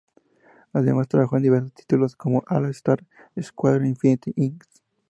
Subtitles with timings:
[0.73, 3.05] Además trabajó en diversos títulos como "All-Star
[3.39, 4.65] Squadron", "Infinity Inc.